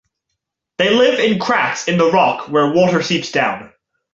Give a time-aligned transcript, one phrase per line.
[0.79, 3.71] They live in cracks in the rock where water seeps down.